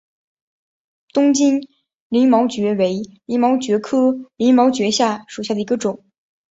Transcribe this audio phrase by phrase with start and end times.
[1.13, 1.67] 东京
[2.09, 4.89] 鳞毛蕨为鳞毛蕨科鳞毛蕨
[5.27, 6.03] 属下的一个种。